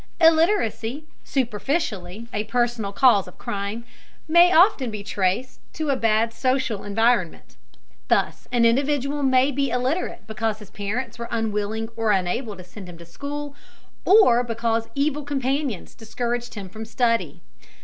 Illiteracy, 0.19 1.05
superficially 1.23 2.27
a 2.33 2.45
personal 2.45 2.91
cause 2.91 3.27
of 3.27 3.37
crime, 3.37 3.85
may 4.27 4.51
often 4.51 4.89
be 4.89 5.03
traced 5.03 5.59
to 5.73 5.91
a 5.91 5.95
bad 5.95 6.33
social 6.33 6.83
environment. 6.83 7.55
Thus 8.07 8.47
an 8.51 8.65
individual 8.65 9.21
may 9.21 9.51
be 9.51 9.69
illiterate 9.69 10.23
because 10.25 10.57
his 10.57 10.71
parents 10.71 11.19
were 11.19 11.27
unwilling 11.29 11.89
or 11.95 12.09
unable 12.09 12.57
to 12.57 12.63
send 12.63 12.89
him 12.89 12.97
to 12.97 13.05
school, 13.05 13.53
or 14.03 14.43
because 14.43 14.87
evil 14.95 15.21
companions 15.21 15.93
discouraged 15.93 16.55
him 16.55 16.67
from 16.67 16.83
study. 16.83 17.43